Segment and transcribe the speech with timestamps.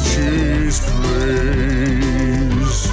[0.00, 2.88] Cheese Please.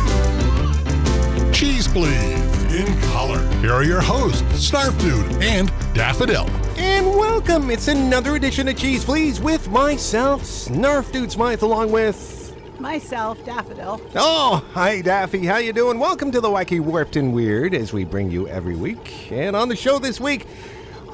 [1.52, 3.42] Cheese Please in color.
[3.60, 6.48] Here are your hosts, Snarf Dude and Daffodil.
[6.78, 7.70] And welcome.
[7.70, 12.40] It's another edition of Cheese Please with myself, Snarf Dude Smythe, along with.
[12.80, 14.02] Myself, Daffodil.
[14.16, 15.46] Oh, hi Daffy.
[15.46, 16.00] How you doing?
[16.00, 19.32] Welcome to the Wacky Warped and Weird as we bring you every week.
[19.32, 20.48] And on the show this week,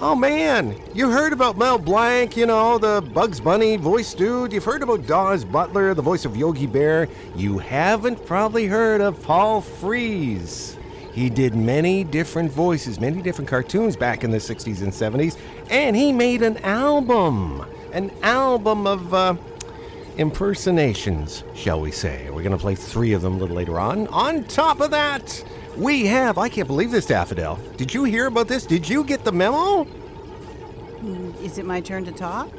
[0.01, 4.53] oh man, you heard about Mel Blanc, you know, the Bugs Bunny voice dude.
[4.53, 7.07] You've heard about Daws Butler, the voice of Yogi Bear.
[7.35, 10.77] You haven't probably heard of Paul Frees.
[11.11, 15.37] He did many different voices, many different cartoons back in the 60s and 70s,
[15.69, 17.65] and he made an album.
[17.91, 19.35] An album of uh,
[20.17, 22.29] impersonations, shall we say.
[22.29, 24.07] We're going to play three of them a little later on.
[24.07, 25.43] On top of that,
[25.79, 27.57] we have, I can't believe this, Daffodil.
[27.77, 28.65] Did you hear about this?
[28.65, 29.87] Did you get the memo?
[31.41, 32.49] Is it my turn to talk?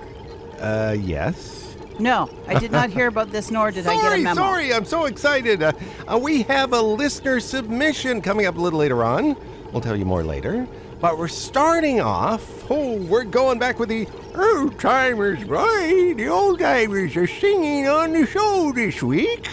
[0.59, 1.77] Uh, yes.
[1.99, 4.35] No, I did not hear about this, nor did I get a memo.
[4.35, 5.63] sorry, I'm so excited.
[5.63, 5.73] Uh,
[6.11, 9.37] uh, we have a listener submission coming up a little later on.
[9.71, 10.67] We'll tell you more later.
[11.01, 12.71] But we're starting off.
[12.71, 16.15] Oh, we're going back with the old timers, right?
[16.17, 19.49] The old timers are singing on the show this week.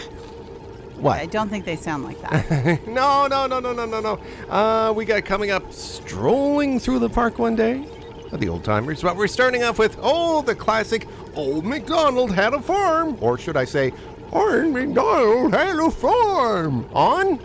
[1.04, 2.80] I don't think they sound like that.
[2.88, 4.20] No, no, no, no, no, no, no.
[4.48, 7.86] Uh, we got coming up strolling through the park one day.
[8.32, 9.02] The old timers.
[9.02, 13.16] But we're starting off with, oh, the classic Old MacDonald had a farm.
[13.20, 13.92] Or should I say,
[14.32, 16.86] Old MacDonald had a farm.
[16.92, 17.38] On?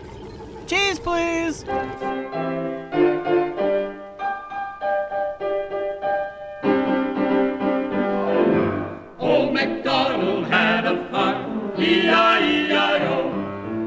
[0.66, 1.64] Cheese, please.
[9.18, 12.53] Old MacDonald had a farm, E-I-E-I-O.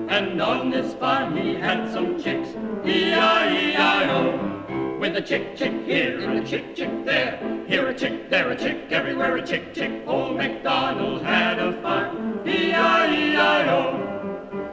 [0.09, 2.49] And on this farm he had some chicks,
[2.85, 4.55] E-I-E-I-O.
[4.99, 7.39] With a chick, chick here and a chick, chick there.
[7.67, 10.03] Here a chick, there a chick, everywhere a chick, chick.
[10.07, 14.05] Old MacDonald had a farm, E-I-E-I-O.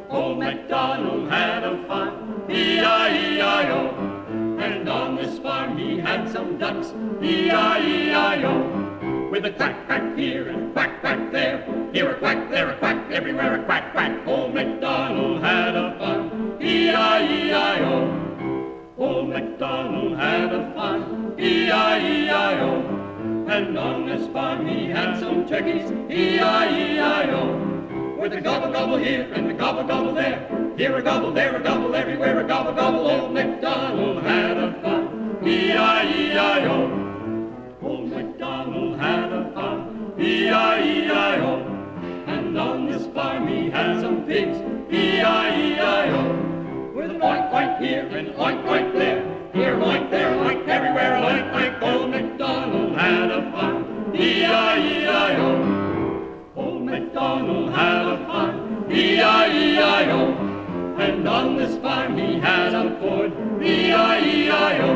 [0.08, 3.88] Old MacDonald had a farm, E-I-E-I-O.
[4.60, 8.73] And on this farm he had some ducks, E-I-E-I-O.
[9.34, 11.66] With a quack, quack here and a quack, quack there.
[11.92, 14.24] Here a quack, there a quack, everywhere a quack, quack.
[14.28, 17.98] Old MacDonald had a farm, E-I-E-I-O.
[18.96, 23.46] Old oh, MacDonald had a farm, E-I-E-I-O.
[23.48, 28.16] And on this farm he had some turkeys, E-I-E-I-O.
[28.20, 30.46] With a gobble gobble here and a gobble gobble there.
[30.76, 33.10] Here a gobble, there a gobble, everywhere a gobble gobble.
[33.10, 37.03] Old MacDonald had a farm, E-I-E-I-O.
[40.44, 41.52] E-I-E-I-O.
[42.26, 44.58] And on this farm he had some pigs,
[44.92, 46.22] E-I-E-I-O.
[46.94, 49.22] With an oink oink here and an oink oink there.
[49.54, 51.82] Here oink, there oink, everywhere oink oink.
[51.82, 55.48] Old MacDonald had a farm, E-I-E-I-O.
[56.56, 60.20] Old MacDonald had a farm, E-I-E-I-O.
[60.98, 63.32] And on this farm he had a Ford,
[63.62, 64.92] E-I-E-I-O.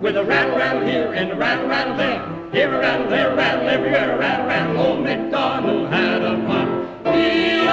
[0.00, 2.37] With a rattle, rattle here and a rattle, rattle there.
[2.52, 4.78] Here a rattle, there a rattle, everywhere a rattle, rattle.
[4.78, 7.66] Old MacDonald had a farm, E-I-E-I-O.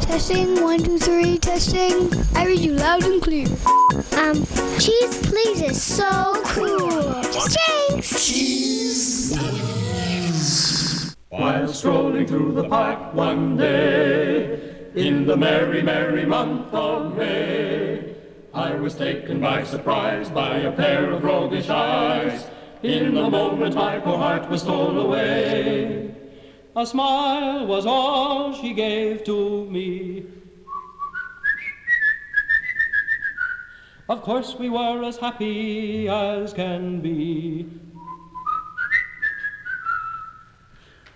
[0.00, 2.10] Testing, one, two, three, testing.
[2.34, 3.46] I read you loud and clear.
[4.16, 4.44] Um,
[4.80, 7.12] cheese please is so cool.
[7.22, 8.26] Thanks.
[8.26, 9.38] Cheese.
[11.28, 18.11] While strolling through the park one day, in the merry, merry month of May,
[18.54, 22.46] I was taken by surprise by a pair of roguish eyes.
[22.82, 26.14] In the moment my poor heart was torn away.
[26.76, 30.26] A smile was all she gave to me.
[34.08, 37.66] Of course we were as happy as can be.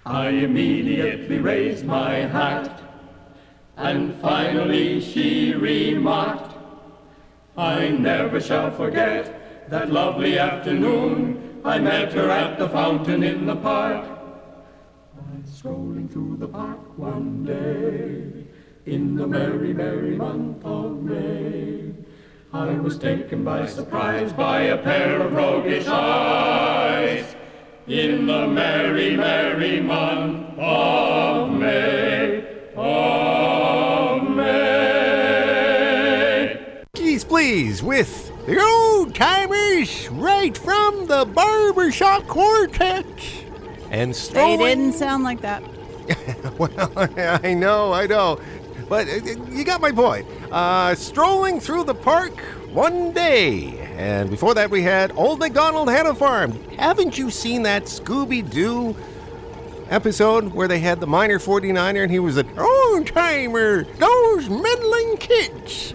[0.07, 2.81] I immediately raised my hat,
[3.77, 6.46] and finally she remarked,
[7.57, 13.57] I never shall forget that lovely afternoon I met her at the fountain in the
[13.57, 14.05] park.
[15.15, 18.45] While strolling through the park one day,
[18.85, 21.95] in the merry, merry month of May,
[22.53, 27.35] I was taken by surprise by a pair of roguish eyes.
[27.89, 31.16] in the merry, merry month of
[37.57, 43.07] With the old timers right from the Barbershop Quartet.
[43.91, 44.59] And strolling.
[44.59, 45.63] They didn't sound like that.
[46.59, 46.93] Well,
[47.43, 48.39] I know, I know.
[48.91, 49.15] But uh,
[49.51, 50.27] you got my point.
[50.53, 52.39] Uh, strolling through the park
[52.75, 53.79] one day.
[53.97, 56.53] And before that, we had Old MacDonald Had a Farm.
[56.77, 58.95] Haven't you seen that Scooby Doo
[59.89, 63.85] episode where they had the Miner 49er and he was an old timer?
[63.85, 65.95] Those meddling kids.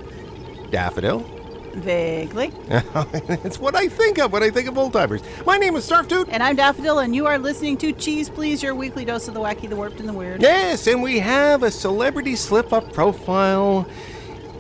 [0.72, 1.31] Daffodil.
[1.74, 2.52] Vaguely.
[2.70, 5.22] it's what I think of when I think of old timers.
[5.46, 6.30] My name is Snarf Dude.
[6.30, 9.40] And I'm Daffodil, and you are listening to Cheese Please, your weekly dose of the
[9.40, 10.42] wacky, the warped, and the weird.
[10.42, 13.88] Yes, and we have a celebrity slip up profile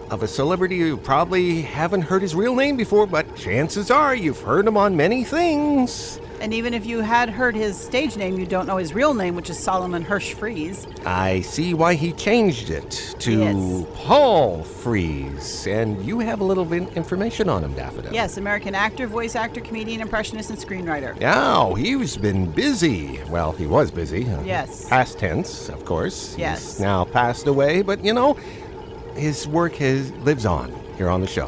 [0.09, 4.41] of a celebrity you probably haven't heard his real name before, but chances are you've
[4.41, 6.19] heard him on many things.
[6.41, 9.35] And even if you had heard his stage name, you don't know his real name,
[9.35, 10.87] which is Solomon Hersh Frees.
[11.05, 13.85] I see why he changed it to Yes.
[13.93, 18.11] Paul Frees, and you have a little bit information on him, Daffodil.
[18.11, 21.15] Yes, American actor, voice actor, comedian, impressionist, and screenwriter.
[21.19, 23.19] Now, he's been busy.
[23.29, 24.27] Well, he was busy.
[24.27, 24.89] uh, Yes.
[24.89, 26.35] Past tense, of course.
[26.39, 26.59] Yes.
[26.73, 28.33] He's now passed away, but you know,
[29.15, 31.47] his work has, lives on here on the show.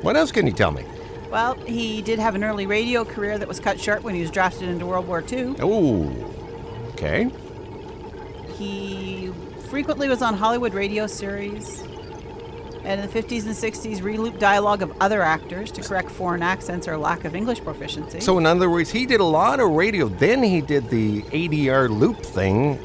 [0.00, 0.84] What else can you tell me?
[1.30, 4.30] Well, he did have an early radio career that was cut short when he was
[4.32, 5.54] drafted into World War II.
[5.60, 6.10] Oh,
[6.92, 7.30] okay.
[8.58, 9.32] He
[9.68, 11.82] frequently was on Hollywood radio series.
[12.82, 16.88] And in the 50s and 60s, relooped dialogue of other actors to correct foreign accents
[16.88, 18.20] or lack of English proficiency.
[18.20, 20.08] So, in other words, he did a lot of radio.
[20.08, 22.84] Then he did the ADR loop thing,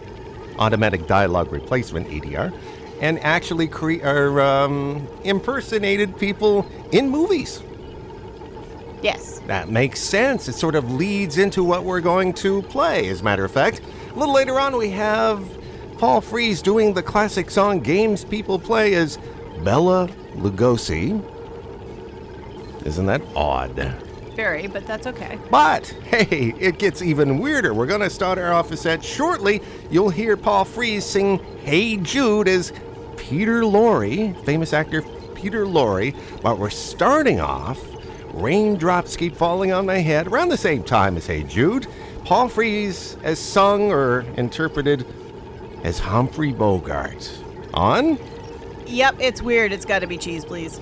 [0.60, 2.54] automatic dialogue replacement ADR,
[3.02, 7.64] and actually cre- or, um, impersonated people in movies.
[9.02, 9.40] Yes.
[9.48, 10.48] That makes sense.
[10.48, 13.82] It sort of leads into what we're going to play, as a matter of fact.
[14.12, 15.44] A little later on, we have
[15.98, 19.18] Paul Frees doing the classic song Games People Play as
[19.64, 21.24] Bela Lugosi.
[22.86, 23.96] Isn't that odd?
[24.36, 25.40] Very, but that's okay.
[25.50, 27.74] But hey, it gets even weirder.
[27.74, 29.62] We're going to start our off set shortly.
[29.90, 32.74] You'll hear Paul Frees sing Hey Jude as
[33.16, 35.04] Peter Lorre, famous actor
[35.36, 36.14] Peter Lorre.
[36.42, 37.82] But we're starting off,
[38.36, 41.88] Raindrops Keep Falling on My Head, around the same time as Hey Jude.
[42.26, 45.06] Paul Frees as sung or interpreted
[45.86, 47.32] as Humphrey Bogart.
[47.74, 48.20] On?
[48.88, 49.72] Yep, it's weird.
[49.72, 50.82] It's got to be cheese, please.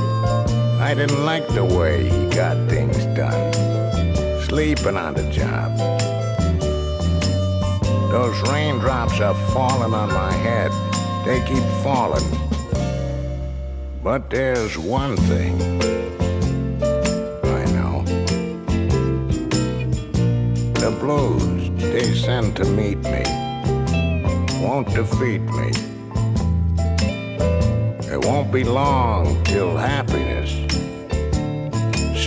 [0.91, 3.53] I didn't like the way he got things done.
[4.43, 5.77] Sleeping on the job.
[8.11, 10.69] Those raindrops are falling on my head.
[11.25, 12.27] They keep falling.
[14.03, 15.55] But there's one thing
[17.45, 18.03] I know.
[20.73, 23.23] The blues they send to meet me
[24.61, 25.71] won't defeat me.
[28.13, 30.60] It won't be long till happiness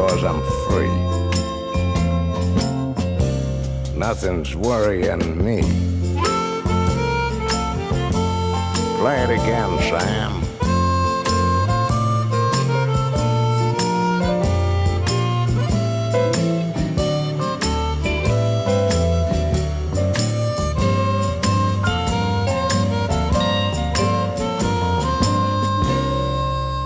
[0.00, 0.88] Because I'm free.
[3.94, 5.60] Nothing's worrying me.
[8.96, 10.40] Play it again, Sam.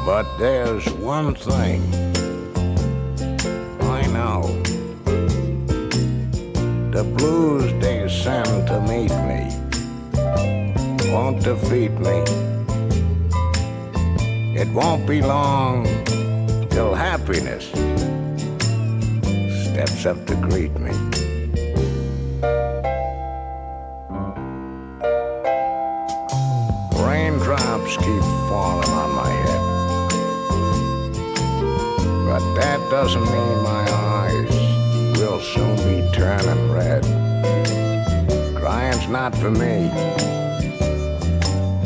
[0.05, 1.95] But there's one thing
[11.45, 12.25] defeat me.
[14.59, 15.85] It won't be long
[16.71, 17.67] till happiness
[19.69, 20.93] steps up to greet me.
[27.05, 29.63] Raindrops keep falling on my head.
[32.27, 37.05] But that doesn't mean my eyes will soon be turning red.
[38.57, 39.91] Crying's not for me.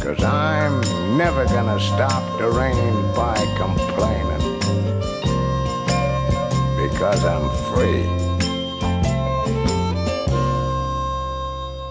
[0.09, 0.81] Cause I'm
[1.19, 4.41] never gonna stop the rain by complaining.
[6.81, 8.07] Because I'm free.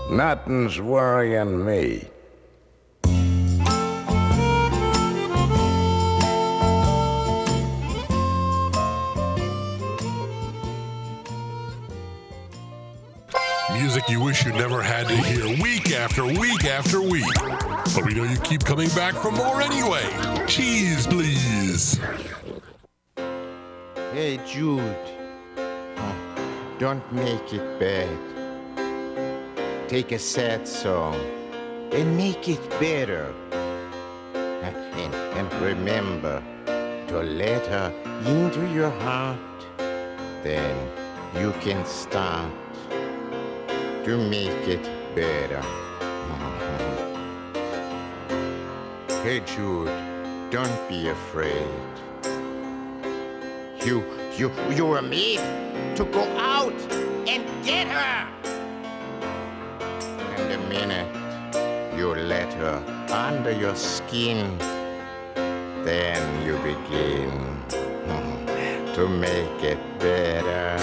[0.09, 2.07] Nothing's worrying me.
[14.97, 17.23] Had to hear week after week after week.
[17.93, 20.01] But we know you keep coming back for more anyway.
[20.47, 21.99] Cheese, please.
[24.11, 24.81] Hey, Jude.
[25.57, 26.15] Oh,
[26.79, 28.09] don't make it bad.
[29.87, 31.15] Take a sad song
[31.91, 33.31] and make it better.
[34.63, 37.93] And, and remember to let her
[38.25, 39.37] into your heart.
[40.41, 40.75] Then
[41.35, 42.51] you can start
[44.07, 44.83] to make it
[45.13, 45.61] better.
[49.21, 49.91] hey, Jude,
[50.49, 51.67] don't be afraid.
[53.85, 54.05] You,
[54.37, 55.43] you, you were made
[55.97, 56.71] to go out
[57.27, 58.27] and get her.
[60.37, 61.09] And the minute
[61.97, 62.77] you let her
[63.11, 64.57] under your skin,
[65.83, 67.31] then you begin
[68.95, 70.76] to make it better.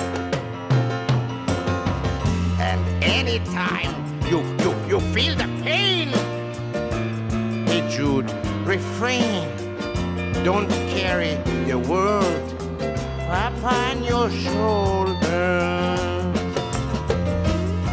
[3.34, 3.92] Anytime
[4.30, 6.06] you, you, you feel the pain,
[7.66, 8.30] hey Jude,
[8.64, 9.48] refrain.
[10.44, 11.34] Don't carry
[11.66, 12.52] the world
[13.28, 15.18] upon your shoulders.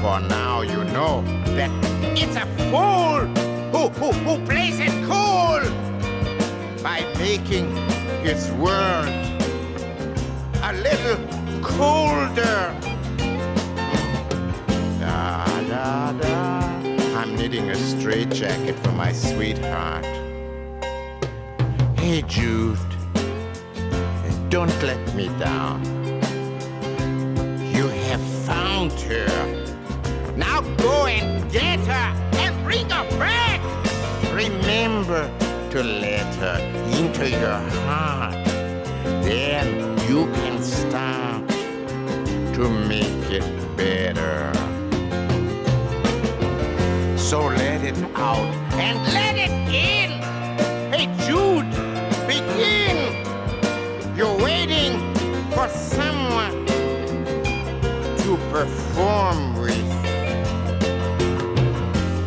[0.04, 1.24] For now you know
[1.56, 1.72] that
[2.16, 3.26] it's a fool
[3.72, 5.62] who, who, who plays it cool
[6.84, 7.76] by making
[8.22, 9.08] his world
[10.62, 11.18] a little
[11.64, 12.81] colder.
[15.92, 16.60] Da.
[17.18, 20.06] I'm knitting a straight jacket for my sweetheart.
[21.98, 22.78] Hey, Jude
[24.52, 25.82] don't let me down.
[27.74, 29.30] You have found her.
[30.36, 33.62] Now go and get her and bring her back.
[34.34, 35.24] Remember
[35.72, 36.60] to let her
[37.00, 38.46] into your heart.
[39.24, 41.48] Then you can start
[42.56, 44.71] to make it better.
[47.32, 50.12] So let it out and let it in.
[50.92, 51.72] Hey, Jude,
[52.28, 52.98] begin.
[54.18, 55.00] You're waiting
[55.54, 56.66] for someone
[58.18, 59.72] to perform with.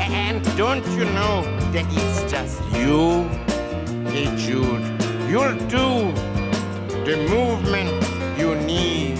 [0.01, 1.43] And don't you know
[1.75, 3.29] that it's just you?
[4.09, 4.87] Hey Jude,
[5.29, 6.15] you'll do
[7.05, 7.93] the movement
[8.39, 9.19] you need.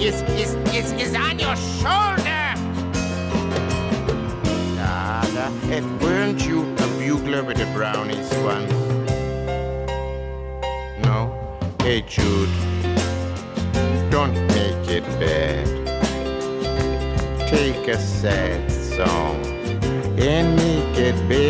[0.00, 2.15] Is is is is on your shoulder.
[5.70, 8.72] And weren't you a bugler with the brownies once?
[11.04, 11.32] No?
[11.80, 12.48] Hey Jude,
[14.10, 15.66] don't make it bad.
[17.48, 19.44] Take a sad song
[20.18, 21.45] and make it better.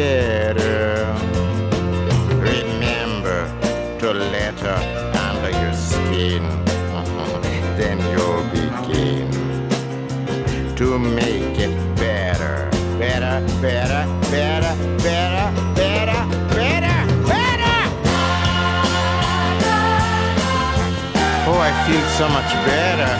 [22.17, 23.13] So much better.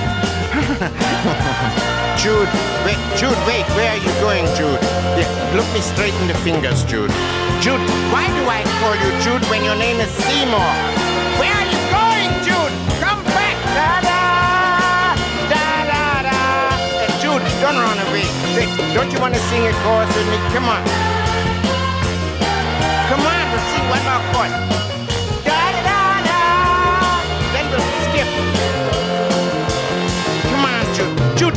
[2.17, 2.49] Jude,
[2.81, 4.81] wait, Jude, wait, where are you going, Jude?
[5.21, 7.13] Yeah, look me straight in the fingers, Jude.
[7.61, 10.73] Jude, why do I call you Jude when your name is Seymour?
[11.37, 12.73] Where are you going, Jude?
[12.97, 13.57] Come back!
[13.77, 14.21] Da da!
[15.53, 16.41] Da da da!
[16.97, 18.25] Hey, Jude, don't run away.
[18.57, 20.41] Wait, don't you want to sing a chorus with me?
[20.57, 20.81] Come on.
[23.13, 24.86] Come on, let's sing one more chorus.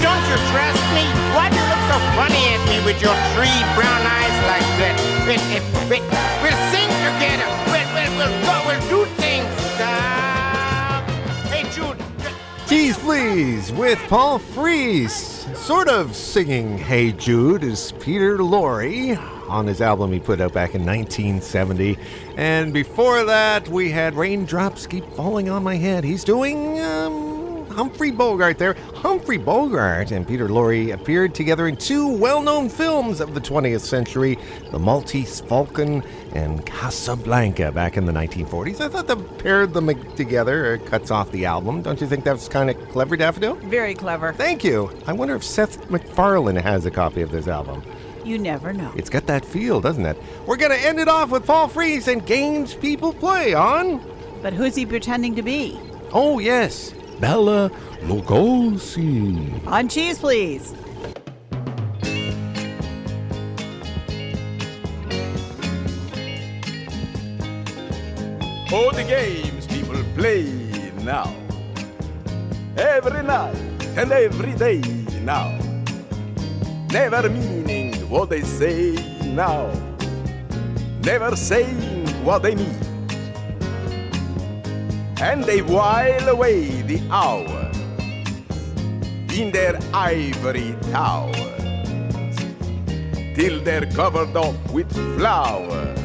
[0.02, 1.06] Don't you trust me?
[1.36, 4.96] Why do you look so funny at me with your three brown eyes like that?
[5.28, 6.04] Wait, wait, wait.
[6.42, 7.48] We'll sing together.
[7.72, 8.56] We'll, we'll, we'll go.
[8.68, 9.48] We'll do things.
[9.82, 11.04] Ah.
[11.52, 11.98] Hey, Jude.
[12.68, 15.14] Cheese Please with Paul Frees.
[15.58, 19.18] sort of singing Hey Jude is Peter Lorre
[19.50, 21.98] on his album he put out back in 1970.
[22.38, 26.04] And before that, we had Raindrops Keep Falling on My Head.
[26.04, 27.19] He's doing um,
[27.72, 28.74] Humphrey Bogart there.
[28.96, 33.82] Humphrey Bogart and Peter Lorre appeared together in two well known films of the 20th
[33.82, 34.38] century
[34.72, 38.82] The Maltese Falcon and Casablanca back in the 1940s.
[38.82, 41.82] I thought that paired them together cuts off the album.
[41.82, 43.56] Don't you think that's kind of clever, Daffodil?
[43.56, 44.34] Very clever.
[44.34, 44.92] Thank you.
[45.08, 47.84] I wonder if Seth MacFarlane has a copy of this album.
[48.24, 48.94] You never know.
[48.96, 50.18] It's got that feel, doesn't it?
[50.46, 54.04] We're going to end it off with Paul Frees and games people play on.
[54.42, 55.80] But who's he pretending to be?
[56.12, 56.94] Oh, yes.
[57.20, 57.70] Bela
[58.04, 59.66] Lugosi.
[59.68, 60.74] On cheese, please.
[68.72, 70.46] Oh, the games people play
[71.04, 71.36] now.
[72.78, 73.56] Every night
[73.98, 74.80] and every day
[75.22, 75.58] now.
[76.92, 78.94] Never meaning what they say
[79.26, 79.70] now.
[81.04, 82.89] Never saying what they mean.
[85.22, 87.70] And they while away the hour
[89.34, 91.36] in their ivory towers
[93.36, 96.00] till they're covered up with flowers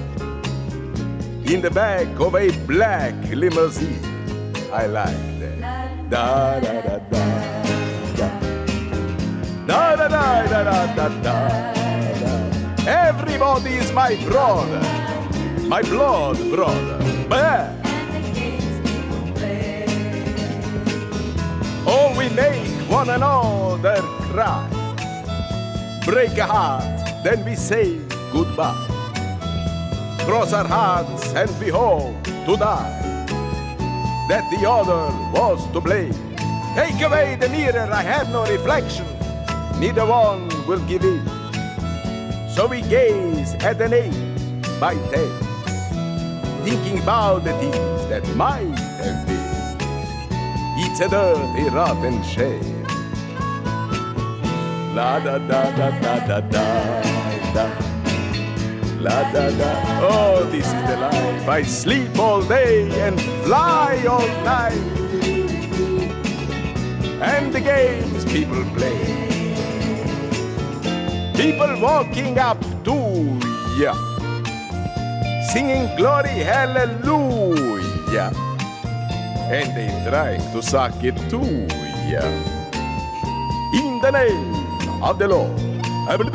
[1.47, 4.03] in the back of a black limousine.
[4.73, 6.11] I like that.
[6.11, 7.25] Da da da da
[8.17, 8.29] da
[9.67, 12.87] da da da da da da da.
[12.87, 14.83] Everybody's my brother,
[15.69, 16.99] my blood brother.
[17.29, 17.94] Bah.
[22.29, 24.01] We make one another
[24.33, 24.69] cry.
[26.05, 27.99] Break a heart, then we say
[28.33, 28.91] goodbye
[30.25, 33.27] cross our hearts and we hope to die.
[34.31, 36.15] That the other was to blame.
[36.75, 39.05] Take away the mirror, I have no reflection.
[39.79, 41.23] Neither one will give in.
[42.49, 45.31] So we gaze at an age by day,
[46.65, 49.34] thinking about the things that might have been.
[50.97, 52.85] It's a dirty, rotten shame.
[54.95, 56.71] La da da da da da da
[57.53, 57.67] da.
[59.01, 59.71] La da da.
[60.09, 61.49] Oh, this is the life.
[61.49, 64.79] I sleep all day and fly all night.
[67.21, 69.03] And the games people play.
[71.35, 72.97] People walking up to
[73.77, 73.95] ya,
[75.51, 78.31] singing glory, hallelujah.
[79.55, 81.39] To suck it to
[82.11, 82.27] ya.
[83.75, 85.61] In the name of the Lord.
[86.07, 86.31] I will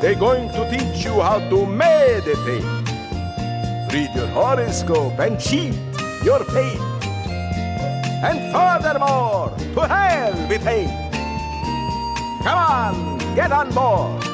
[0.00, 2.64] they're going to teach you how to meditate.
[3.92, 5.74] Read your horoscope and cheat
[6.24, 6.80] your fate.
[8.24, 10.92] And furthermore, to hell with hate.
[12.44, 14.24] Come on, get on board.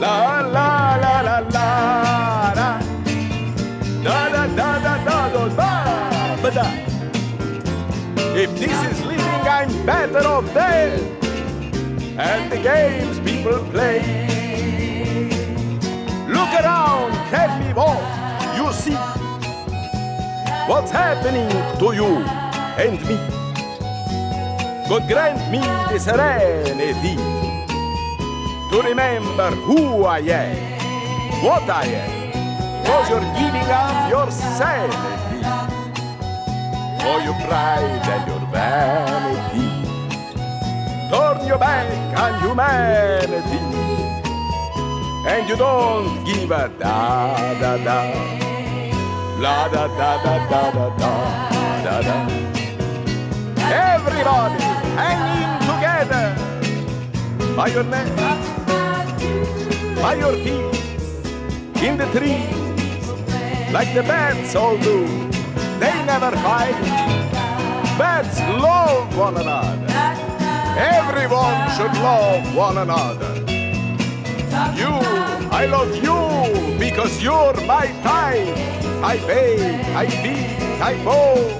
[0.00, 2.81] La la la la la la.
[4.02, 5.48] Da da da da da da
[6.42, 6.62] ba da.
[6.62, 10.98] Uh, if this is living, I'm better off dead
[12.18, 14.00] and the games people play.
[16.26, 18.02] Look around, tell me what
[18.56, 18.98] you see.
[20.66, 22.12] What's happening to you
[22.82, 23.16] and me?
[24.88, 25.60] God grant me
[25.90, 27.16] the serenity
[28.70, 32.21] to remember who I am, what I am,
[32.86, 35.42] cause you're giving up your sanity
[37.02, 39.66] for your pride and your vanity.
[41.10, 41.86] Turn your back
[42.18, 43.60] on humanity.
[45.26, 47.98] And you don't give a da da da.
[49.38, 51.12] La da da da da da da
[51.84, 52.16] da da.
[53.92, 54.62] Everybody
[54.98, 56.24] hanging together.
[57.56, 58.08] By your neck
[60.02, 62.71] by your feet in the trees
[63.72, 65.06] like the bats all do
[65.80, 66.80] they never fight
[67.98, 69.92] bats love one another
[70.76, 73.34] Everyone should love one another.
[74.74, 74.88] You,
[75.52, 78.56] I love you because you're my type.
[79.04, 81.58] I pay, I beat, I bow,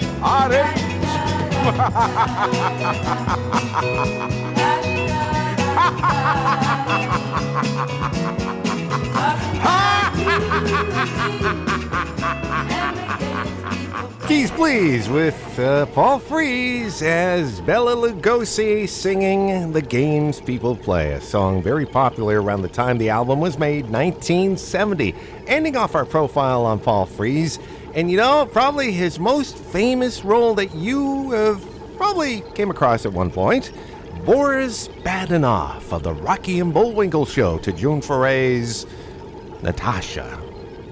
[14.29, 21.21] Keys Please with uh, Paul Frees as Bela Lugosi singing The Games People Play, a
[21.21, 25.15] song very popular around the time the album was made, 1970.
[25.49, 27.59] Ending off our profile on Paul Frees,
[27.95, 31.63] and you know, probably his most famous role that you have
[31.97, 33.73] probably came across at one point.
[34.25, 38.87] Boris Badenov of the Rocky and Bullwinkle Show to June Foray's
[39.63, 40.41] Natasha.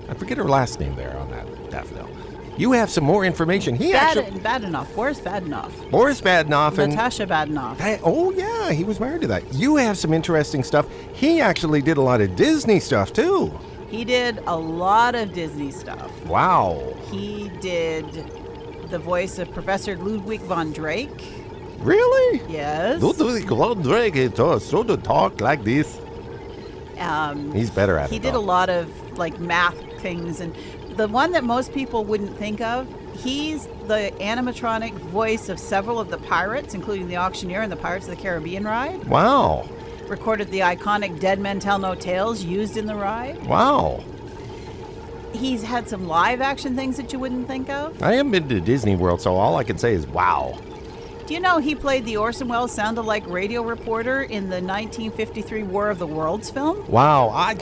[0.08, 2.08] I forget her last name there on that daffodil.
[2.56, 3.74] You have some more information.
[3.74, 4.94] He Bad, actually bad enough.
[4.94, 5.90] Boris Badenov.
[5.90, 7.78] Boris Badenov and Natasha Badenov.
[7.78, 9.54] Hey, oh yeah, he was married to that.
[9.54, 10.86] You have some interesting stuff.
[11.14, 13.58] He actually did a lot of Disney stuff too.
[13.88, 16.12] He did a lot of Disney stuff.
[16.26, 16.94] Wow.
[17.10, 18.04] He did
[18.90, 21.24] the voice of Professor Ludwig von Drake.
[21.78, 22.42] Really?
[22.52, 23.00] Yes.
[23.00, 25.98] Ludwig von Drake so to talk like this.
[27.00, 28.22] Um, He's better at he it.
[28.22, 30.54] He did a lot of like math things, and
[30.96, 32.86] the one that most people wouldn't think of.
[33.14, 38.08] He's the animatronic voice of several of the pirates, including the Auctioneer and the Pirates
[38.08, 39.04] of the Caribbean ride.
[39.04, 39.68] Wow.
[40.06, 43.44] Recorded the iconic Dead Men Tell No Tales used in the ride.
[43.46, 44.02] Wow.
[45.32, 48.02] He's had some live action things that you wouldn't think of.
[48.02, 50.58] I haven't been to Disney World, so all I can say is wow.
[51.30, 55.62] Do you know he played the Orson Welles sound alike radio reporter in the 1953
[55.62, 56.84] War of the Worlds film?
[56.88, 57.28] Wow.
[57.28, 57.52] I,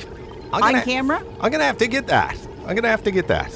[0.54, 1.22] I'm On gonna, camera?
[1.38, 2.34] I'm gonna have to get that.
[2.66, 3.52] I'm gonna have to get that.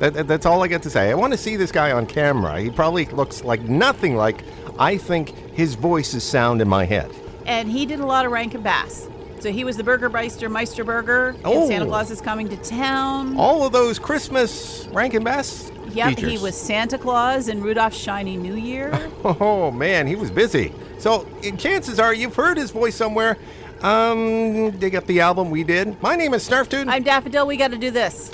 [0.00, 1.08] That, that- That's all I got to say.
[1.08, 2.60] I want to see this guy on camera.
[2.60, 4.42] He probably looks like nothing like
[4.76, 7.12] I think his voices sound in my head.
[7.46, 9.08] And he did a lot of Rankin Bass.
[9.38, 11.62] So he was the Burgermeister, Meisterburger Oh.
[11.62, 11.90] in Santa oh.
[11.90, 13.36] Claus is Coming to Town.
[13.38, 18.56] All of those Christmas Rankin Bass Yep, he was Santa Claus in Rudolph's Shiny New
[18.56, 18.92] Year.
[19.24, 20.70] Oh man, he was busy.
[20.98, 21.26] So
[21.56, 23.38] chances are you've heard his voice somewhere.
[23.80, 26.00] Um, dig up the album we did.
[26.02, 26.88] My name is Snarfdude.
[26.88, 27.46] I'm Daffodil.
[27.46, 28.30] We got to do this.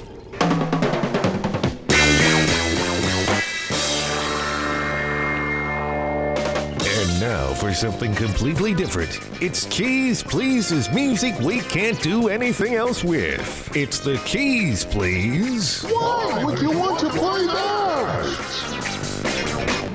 [7.60, 9.20] For something completely different.
[9.42, 13.76] It's Cheese Please's music we can't do anything else with.
[13.76, 15.82] It's the Keys Please.
[15.82, 18.70] Why would you want to play that?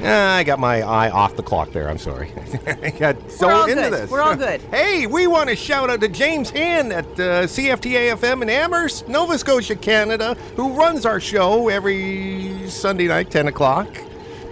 [0.08, 1.90] Ah, I got my eye off the clock there.
[1.90, 2.32] I'm sorry.
[2.68, 3.94] I got so We're all into good.
[3.94, 4.12] this.
[4.12, 4.62] We're all good.
[4.70, 9.08] hey, we want to shout out to James Hand at uh, CFTA FM in Amherst,
[9.08, 13.88] Nova Scotia, Canada, who runs our show every Sunday night, 10 o'clock.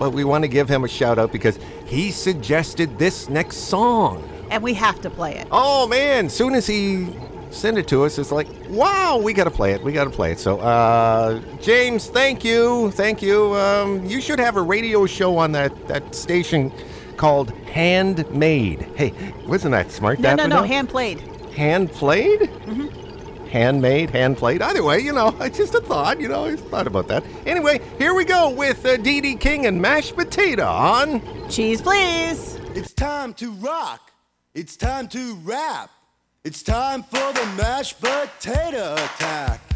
[0.04, 4.22] But we want to give him a shout out because he suggested this next song.
[4.52, 5.48] And we have to play it.
[5.50, 6.28] Oh man!
[6.28, 7.08] Soon as he
[7.52, 9.82] sent it to us, it's like, wow, we got to play it.
[9.82, 10.40] We got to play it.
[10.40, 13.56] So, uh, James, thank you, thank you.
[13.56, 16.70] Um, you should have a radio show on that that station
[17.16, 18.82] called Handmade.
[18.98, 19.14] Hey,
[19.48, 20.20] wasn't that smart?
[20.20, 20.64] No, no, no.
[20.64, 21.22] Hand played.
[21.56, 22.42] Hand played?
[22.42, 23.03] Mm-hmm.
[23.54, 24.64] Handmade, hand played.
[24.64, 26.20] Either way, you know, it's just a thought.
[26.20, 27.24] You know, I thought about that.
[27.46, 32.56] Anyway, here we go with uh, Dee Dee King and mashed potato on Cheese, please.
[32.74, 34.12] It's time to rock.
[34.56, 35.92] It's time to rap.
[36.44, 39.73] It's time for the mashed potato attack.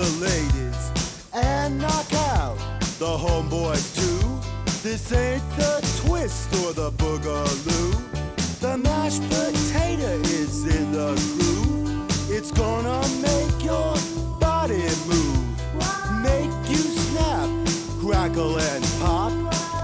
[0.00, 0.92] The ladies
[1.34, 2.56] and knock out
[2.98, 4.18] the homeboys too.
[4.82, 7.92] This ain't the twist or the boogaloo.
[8.60, 12.30] The mashed potato is in the groove.
[12.30, 13.94] It's gonna make your
[14.38, 15.44] body move,
[16.22, 17.50] make you snap,
[18.00, 19.32] crackle and pop.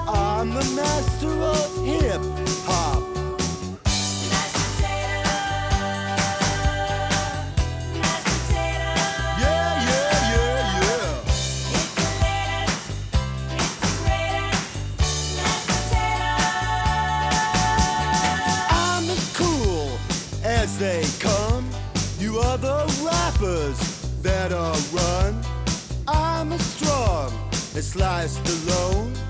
[0.09, 2.46] I'm the master of hip
[24.93, 25.43] run.
[26.09, 27.33] I'm as strong
[27.75, 29.26] as Sly Stallone.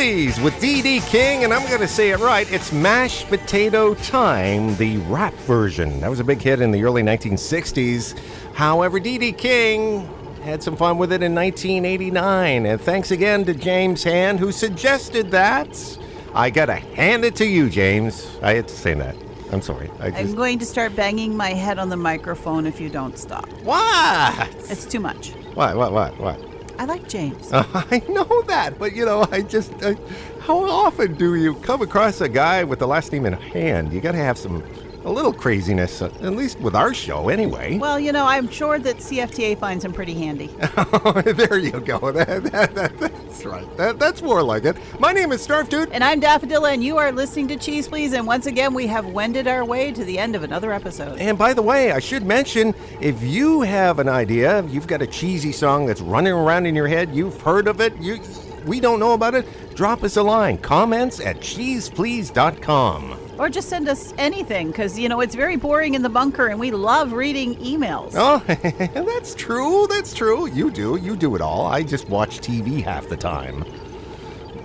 [0.00, 2.50] Please with Dee Dee King, and I'm going to say it right.
[2.50, 6.00] It's Mashed Potato Time, the rap version.
[6.00, 8.18] That was a big hit in the early 1960s.
[8.54, 10.08] However, Dee Dee King
[10.42, 12.64] had some fun with it in 1989.
[12.64, 15.98] And thanks again to James Hand, who suggested that.
[16.34, 18.38] I got to hand it to you, James.
[18.40, 19.14] I had to say that.
[19.52, 19.90] I'm sorry.
[20.00, 23.50] I I'm going to start banging my head on the microphone if you don't stop.
[23.64, 24.48] What?
[24.70, 25.32] It's too much.
[25.52, 26.49] What, what, what, what?
[26.80, 27.50] I like James.
[27.52, 29.70] I know that, but you know, I just.
[29.82, 29.98] I,
[30.40, 33.92] how often do you come across a guy with the last name in hand?
[33.92, 34.64] You got to have some.
[35.02, 37.78] A little craziness, uh, at least with our show, anyway.
[37.90, 40.48] Well, you know, I'm sure that CFTA finds him pretty handy.
[41.24, 41.98] there you go.
[42.20, 43.76] That, that, that, that's right.
[43.78, 44.76] That, that's more like it.
[45.00, 45.88] My name is Snarf Dude.
[45.90, 48.12] And I'm Daffodilla, and you are listening to Cheese Please.
[48.12, 51.18] And once again, we have wended our way to the end of another episode.
[51.18, 55.06] And by the way, I should mention if you have an idea, you've got a
[55.06, 58.20] cheesy song that's running around in your head, you've heard of it, you
[58.66, 60.58] we don't know about it, drop us a line.
[60.58, 63.29] Comments at cheeseplease.com.
[63.40, 66.60] Or just send us anything, because, you know, it's very boring in the bunker, and
[66.60, 68.12] we love reading emails.
[68.14, 68.44] Oh,
[69.06, 69.86] that's true.
[69.88, 70.46] That's true.
[70.50, 70.96] You do.
[70.96, 71.64] You do it all.
[71.64, 73.64] I just watch TV half the time.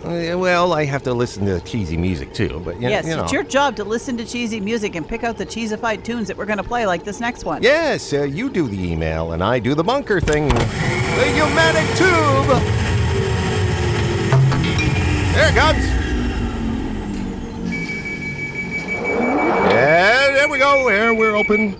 [0.03, 3.23] Uh, well, I have to listen to cheesy music too, but you, yes, you know.
[3.23, 6.35] it's your job to listen to cheesy music and pick out the cheesified tunes that
[6.35, 7.63] we're going to play, like this next one.
[7.63, 10.49] Yes, uh, you do the email and I do the bunker thing.
[10.49, 12.47] The pneumatic tube.
[15.33, 15.84] There it comes.
[20.65, 20.89] Yeah, we go.
[20.89, 21.75] Here we're open.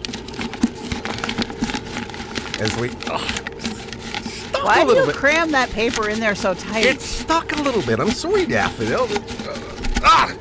[2.61, 2.91] As we.
[3.07, 5.15] Oh, Why do little you bit.
[5.15, 6.85] cram that paper in there so tight?
[6.85, 7.99] It's stuck a little bit.
[7.99, 9.07] I'm sorry, Daffodil.
[10.03, 10.31] Ah!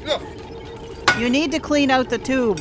[1.18, 2.58] You need to clean out the tube.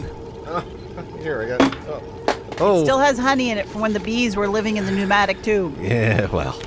[1.20, 1.78] Here, I got.
[1.88, 2.56] Oh.
[2.60, 2.84] oh.
[2.84, 5.78] Still has honey in it from when the bees were living in the pneumatic tube.
[5.82, 6.60] Yeah, well.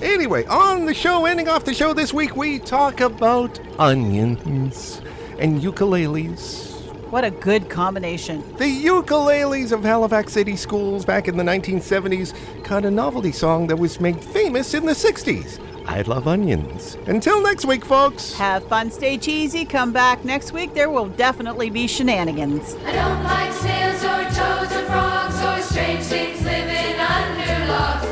[0.00, 5.02] Anyway, on the show, ending off the show this week, we talk about onions
[5.38, 6.61] and ukuleles.
[7.12, 8.40] What a good combination.
[8.56, 12.32] The ukuleles of Halifax City Schools back in the 1970s
[12.64, 15.60] cut a novelty song that was made famous in the 60s.
[15.86, 16.96] I love onions.
[17.06, 18.32] Until next week, folks.
[18.38, 19.66] Have fun, stay cheesy.
[19.66, 20.72] Come back next week.
[20.72, 22.76] There will definitely be shenanigans.
[22.76, 28.11] I don't like snails or toads or frogs or strange things living under logs,